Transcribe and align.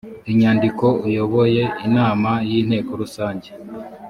inyandiko 0.31 0.85
uyoboye 1.07 1.63
inama 1.87 2.31
y 2.49 2.51
inteko 2.59 2.91
rusange 3.01 3.49